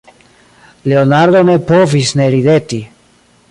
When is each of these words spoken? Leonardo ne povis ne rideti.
Leonardo 0.91 1.43
ne 1.51 1.57
povis 1.71 2.17
ne 2.21 2.29
rideti. 2.37 2.83